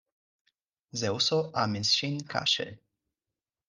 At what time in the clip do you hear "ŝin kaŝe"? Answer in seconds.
2.01-2.71